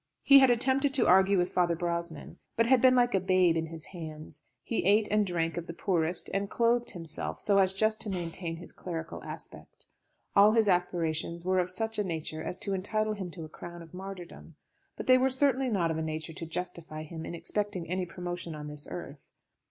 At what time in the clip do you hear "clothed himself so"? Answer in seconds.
6.49-7.59